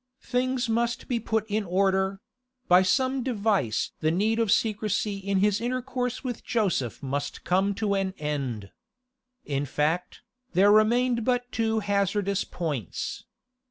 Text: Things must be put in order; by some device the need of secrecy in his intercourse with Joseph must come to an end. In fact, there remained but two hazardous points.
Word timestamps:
Things 0.23 0.67
must 0.67 1.07
be 1.07 1.19
put 1.19 1.45
in 1.47 1.63
order; 1.63 2.21
by 2.67 2.81
some 2.81 3.21
device 3.21 3.91
the 3.99 4.09
need 4.09 4.39
of 4.39 4.51
secrecy 4.51 5.17
in 5.17 5.41
his 5.41 5.61
intercourse 5.61 6.23
with 6.23 6.43
Joseph 6.43 7.03
must 7.03 7.43
come 7.43 7.75
to 7.75 7.93
an 7.93 8.15
end. 8.17 8.71
In 9.45 9.63
fact, 9.67 10.23
there 10.53 10.71
remained 10.71 11.23
but 11.23 11.51
two 11.51 11.81
hazardous 11.81 12.43
points. 12.43 13.25